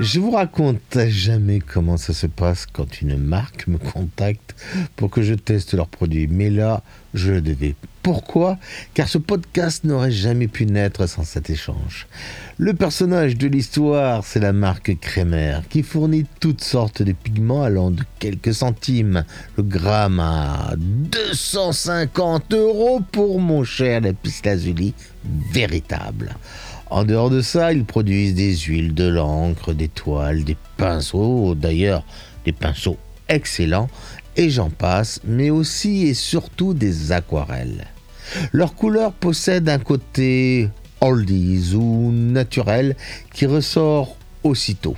[0.00, 4.56] Je vous raconte jamais comment ça se passe quand une marque me contacte
[4.96, 6.26] pour que je teste leurs produits.
[6.26, 6.82] Mais là,
[7.14, 7.76] je le devais.
[8.02, 8.58] Pourquoi?
[8.92, 12.08] Car ce podcast n'aurait jamais pu naître sans cet échange.
[12.58, 17.92] Le personnage de l'histoire, c'est la marque Kremer, qui fournit toutes sortes de pigments allant
[17.92, 19.24] de quelques centimes
[19.56, 24.92] le gramme à 250 euros pour mon cher lapis-lazuli
[25.52, 26.34] véritable.
[26.90, 32.04] En dehors de ça, ils produisent des huiles, de l'encre, des toiles, des pinceaux, d'ailleurs
[32.44, 33.88] des pinceaux excellents,
[34.36, 37.86] et j'en passe, mais aussi et surtout des aquarelles.
[38.52, 40.68] Leur couleur possède un côté
[41.00, 42.96] oldies ou naturel
[43.32, 44.96] qui ressort aussitôt.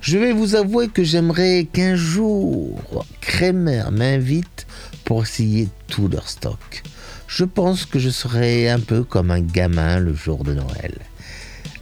[0.00, 2.78] Je vais vous avouer que j'aimerais qu'un jour
[3.20, 4.66] Kremer m'invite
[5.04, 6.82] pour essayer tout leur stock.
[7.26, 10.98] Je pense que je serai un peu comme un gamin le jour de Noël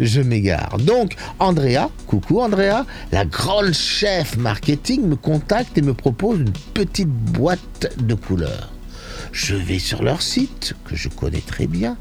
[0.00, 0.78] je m'égare.
[0.78, 7.08] Donc, Andrea, coucou Andrea, la grande chef marketing me contacte et me propose une petite
[7.08, 8.72] boîte de couleurs.
[9.32, 11.96] Je vais sur leur site, que je connais très bien,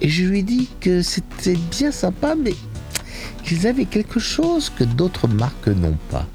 [0.00, 2.54] et je lui dis que c'était bien sympa, mais
[3.44, 6.26] qu'ils avaient quelque chose que d'autres marques n'ont pas.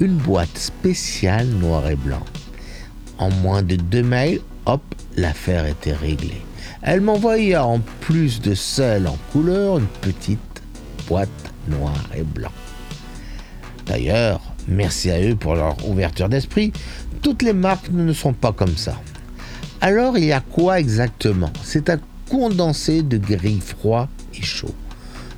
[0.00, 2.24] Une boîte spéciale noir et blanc.
[3.18, 4.82] En moins de deux mails, hop,
[5.16, 6.42] l'affaire était réglée.
[6.86, 10.62] Elle m'envoya en plus de celle en couleur une petite
[11.08, 11.30] boîte
[11.66, 12.52] noire et blanc.
[13.86, 16.72] D'ailleurs, merci à eux pour leur ouverture d'esprit,
[17.22, 19.00] toutes les marques ne sont pas comme ça.
[19.80, 21.52] Alors il y a quoi exactement?
[21.62, 24.74] C'est un condensé de gris froid et chaud.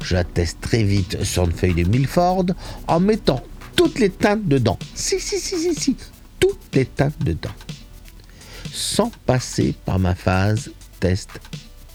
[0.05, 2.47] J'atteste très vite sur une feuille de Milford
[2.89, 3.43] en mettant
[3.77, 4.79] toutes les teintes dedans.
[4.95, 5.97] Si, si, si, si, si,
[6.41, 7.51] toutes les teintes dedans.
[8.73, 11.31] Sans passer par ma phase test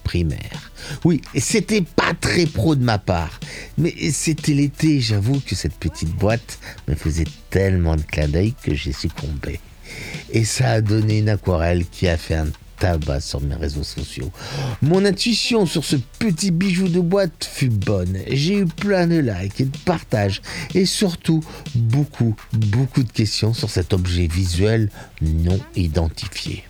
[0.03, 0.71] primaire.
[1.03, 3.39] Oui, c'était pas très pro de ma part,
[3.77, 8.73] mais c'était l'été, j'avoue que cette petite boîte me faisait tellement de clin d'œil que
[8.73, 9.59] j'ai succombé.
[10.31, 12.47] Et ça a donné une aquarelle qui a fait un
[12.81, 14.31] tabac sur mes réseaux sociaux.
[14.81, 18.17] Mon intuition sur ce petit bijou de boîte fut bonne.
[18.28, 20.41] J'ai eu plein de likes et de partages
[20.73, 21.44] et surtout
[21.75, 24.90] beaucoup, beaucoup de questions sur cet objet visuel
[25.22, 26.63] non identifié.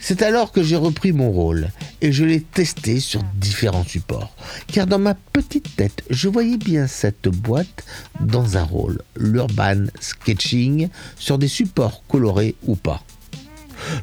[0.00, 4.34] C'est alors que j'ai repris mon rôle et je l'ai testé sur différents supports.
[4.68, 7.84] Car dans ma petite tête, je voyais bien cette boîte
[8.20, 10.88] dans un rôle, l'urban sketching,
[11.18, 13.02] sur des supports colorés ou pas.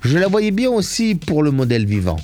[0.03, 2.19] Je la voyais bien aussi pour le modèle vivant.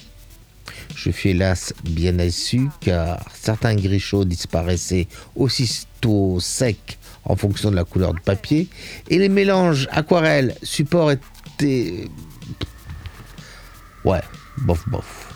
[0.95, 7.85] Je fus hélas bien déçu car certains grichots disparaissaient aussitôt secs en fonction de la
[7.85, 8.67] couleur du papier
[9.09, 12.09] et les mélanges aquarelle support étaient
[14.03, 14.21] Ouais,
[14.57, 15.27] bof, bof.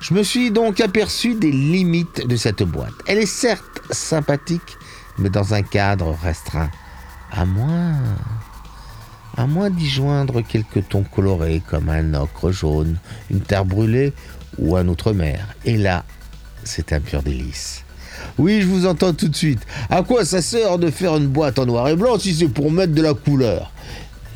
[0.00, 2.94] Je me suis donc aperçu des limites de cette boîte.
[3.06, 4.76] Elle est certes sympathique,
[5.18, 6.70] mais dans un cadre restreint.
[7.32, 7.94] À moins.
[9.36, 12.98] À moins d'y joindre quelques tons colorés comme un ocre jaune,
[13.30, 14.12] une terre brûlée
[14.58, 15.46] ou un outre-mer.
[15.64, 16.04] Et là,
[16.64, 17.82] c'est un pur délice.
[18.38, 19.66] Oui, je vous entends tout de suite.
[19.90, 22.70] À quoi ça sert de faire une boîte en noir et blanc si c'est pour
[22.70, 23.72] mettre de la couleur?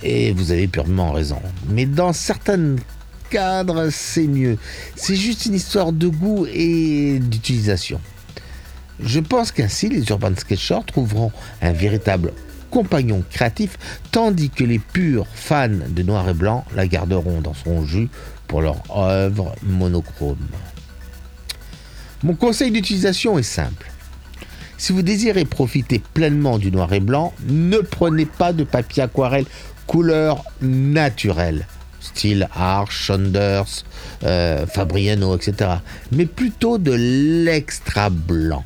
[0.03, 1.41] Et vous avez purement raison.
[1.69, 2.79] Mais dans certaines
[3.31, 4.59] cadre, c'est mieux.
[4.97, 8.01] C'est juste une histoire de goût et d'utilisation.
[9.03, 11.33] Je pense qu'ainsi, les Urban Sketchers trouveront
[11.63, 12.33] un véritable
[12.71, 13.79] compagnon créatif,
[14.13, 18.09] tandis que les purs fans de noir et blanc la garderont dans son jus
[18.47, 20.47] pour leur œuvre monochrome.
[22.23, 23.91] Mon conseil d'utilisation est simple.
[24.77, 29.47] Si vous désirez profiter pleinement du noir et blanc, ne prenez pas de papier aquarelle
[29.87, 31.67] couleur naturelle
[32.01, 33.85] style Arch, Saunders,
[34.25, 35.71] euh, Fabriano, etc.
[36.13, 38.65] Mais plutôt de l'extra blanc.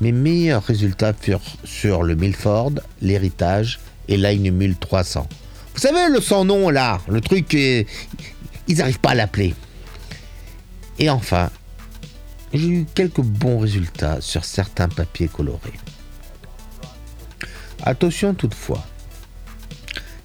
[0.00, 5.28] Mes meilleurs résultats furent sur le Milford, l'Héritage et Line 1300.
[5.74, 7.86] Vous savez, le sans nom là, le truc, ils
[8.76, 9.54] n'arrivent pas à l'appeler.
[10.98, 11.50] Et enfin,
[12.52, 15.72] j'ai eu quelques bons résultats sur certains papiers colorés.
[17.82, 18.84] Attention toutefois,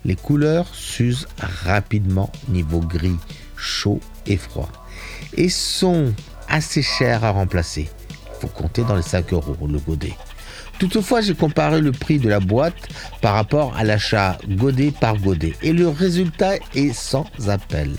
[0.09, 3.19] les couleurs s'usent rapidement niveau gris,
[3.55, 4.71] chaud et froid
[5.37, 6.11] et sont
[6.47, 7.87] assez chères à remplacer.
[8.11, 10.15] Il faut compter dans les 5 euros le godet.
[10.79, 12.87] Toutefois, j'ai comparé le prix de la boîte
[13.21, 17.91] par rapport à l'achat godet par godet et le résultat est sans appel.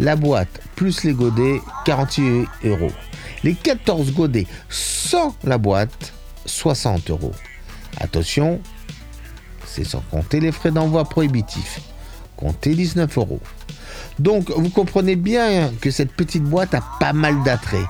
[0.00, 2.92] La boîte plus les godets, 48 euros.
[3.44, 6.14] Les 14 godets sans la boîte,
[6.46, 7.34] 60 euros.
[7.98, 8.58] Attention,
[9.84, 11.80] sans compter les frais d'envoi prohibitifs.
[12.36, 13.40] Comptez 19 euros.
[14.18, 17.86] Donc vous comprenez bien que cette petite boîte a pas mal d'attrait.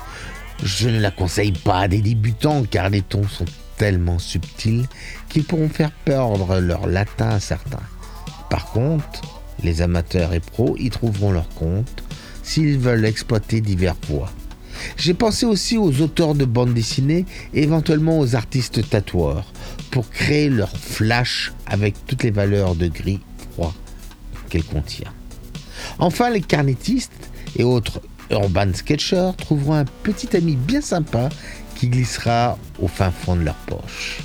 [0.62, 3.44] Je ne la conseille pas à des débutants car les tons sont
[3.76, 4.86] tellement subtils
[5.28, 7.78] qu'ils pourront faire perdre leur latin à certains.
[8.50, 9.22] Par contre,
[9.62, 12.02] les amateurs et pros y trouveront leur compte
[12.42, 14.30] s'ils veulent exploiter divers voies.
[14.96, 19.52] J'ai pensé aussi aux auteurs de bandes dessinées et éventuellement aux artistes tatoueurs
[19.90, 23.20] pour créer leur flash avec toutes les valeurs de gris
[23.52, 23.74] froid
[24.48, 25.12] qu'elle contient.
[25.98, 31.28] Enfin, les carnétistes et autres urban sketchers trouveront un petit ami bien sympa
[31.76, 34.18] qui glissera au fin fond de leur poche.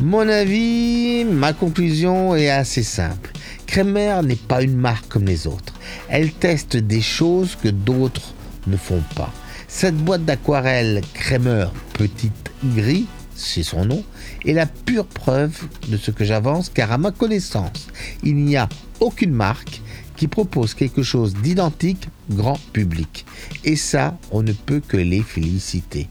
[0.00, 3.32] Mon avis, ma conclusion est assez simple.
[3.66, 5.74] Kremer n'est pas une marque comme les autres.
[6.08, 8.33] Elle teste des choses que d'autres
[8.66, 9.32] ne font pas.
[9.68, 14.04] Cette boîte d'aquarelle Kremer Petite Gris, c'est son nom,
[14.44, 15.56] est la pure preuve
[15.88, 17.88] de ce que j'avance car à ma connaissance,
[18.22, 18.68] il n'y a
[19.00, 19.80] aucune marque
[20.16, 23.26] qui propose quelque chose d'identique grand public.
[23.64, 26.08] Et ça, on ne peut que les féliciter.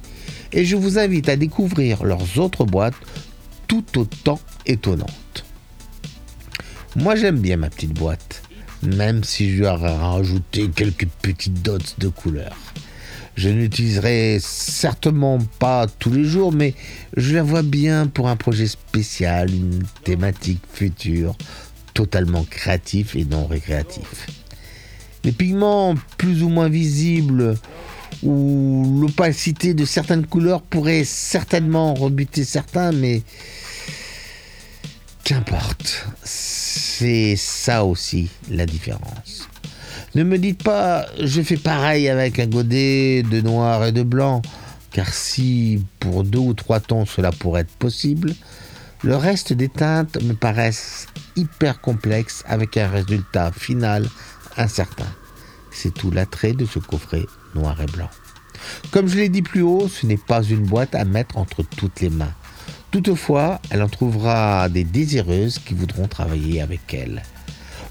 [0.51, 2.95] Et je vous invite à découvrir leurs autres boîtes
[3.67, 5.45] tout autant étonnantes.
[6.95, 8.43] Moi j'aime bien ma petite boîte,
[8.83, 12.55] même si je lui ai rajouté quelques petites dots de couleur.
[13.35, 16.75] Je n'utiliserai certainement pas tous les jours, mais
[17.17, 21.35] je la vois bien pour un projet spécial, une thématique future,
[21.95, 24.27] totalement créatif et non récréatif.
[25.23, 27.55] Les pigments plus ou moins visibles
[28.21, 33.23] ou l'opacité de certaines couleurs pourrait certainement rebuter certains, mais
[35.23, 36.05] qu'importe.
[36.75, 39.47] C'est ça aussi la différence.
[40.15, 44.41] Ne me dites pas je fais pareil avec un godet de noir et de blanc,
[44.91, 48.33] car si pour deux ou trois tons cela pourrait être possible,
[49.03, 51.05] le reste des teintes me paraissent
[51.35, 54.09] hyper complexes avec un résultat final
[54.57, 55.13] incertain.
[55.71, 58.09] C'est tout l'attrait de ce coffret noir et blanc.
[58.89, 62.01] Comme je l'ai dit plus haut, ce n'est pas une boîte à mettre entre toutes
[62.01, 62.33] les mains.
[62.93, 67.23] Toutefois, elle en trouvera des désireuses qui voudront travailler avec elle.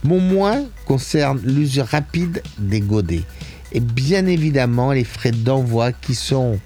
[0.05, 3.25] Mon moins concerne l'usure rapide des godets
[3.73, 6.61] et bien évidemment les frais d'envoi qui sont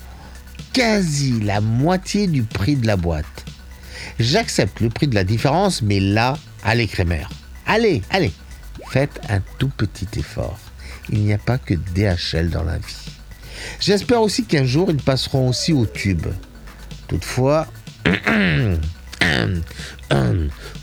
[0.74, 3.46] quasi la moitié du prix de la boîte.
[4.18, 7.24] J'accepte le prix de la différence, mais là, allez Crémer.
[7.64, 8.32] Allez, allez,
[8.90, 10.58] faites un tout petit effort.
[11.08, 13.08] Il n'y a pas que DHL dans la vie.
[13.80, 16.26] J'espère aussi qu'un jour ils passeront aussi au tube.
[17.08, 17.66] Toutefois,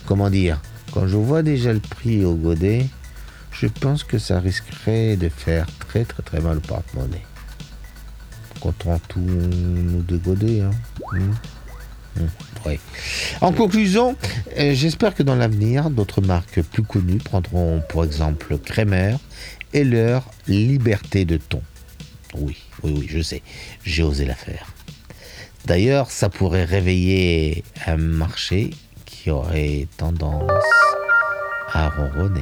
[0.05, 0.61] comment dire,
[0.93, 2.85] quand je vois déjà le prix au godet,
[3.51, 7.25] je pense que ça risquerait de faire très très très mal au porte-monnaie.
[8.59, 10.61] Comptons tous nos deux godets.
[10.61, 10.71] Hein.
[11.11, 12.21] Hmm.
[12.21, 12.27] Hmm.
[13.41, 14.15] En conclusion,
[14.57, 19.17] euh, j'espère que dans l'avenir, d'autres marques plus connues prendront pour exemple Kremer
[19.73, 21.61] et leur liberté de ton.
[22.35, 23.41] Oui, oui, oui, je sais,
[23.83, 24.67] j'ai osé la faire.
[25.65, 28.71] D'ailleurs, ça pourrait réveiller un marché
[29.05, 30.51] qui aurait tendance
[31.71, 32.41] à ronronner.